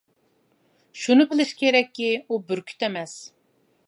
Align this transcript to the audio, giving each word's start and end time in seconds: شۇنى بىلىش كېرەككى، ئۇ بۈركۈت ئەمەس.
شۇنى 1.01 1.27
بىلىش 1.33 1.51
كېرەككى، 1.59 2.09
ئۇ 2.25 2.39
بۈركۈت 2.49 2.87
ئەمەس. 2.89 3.15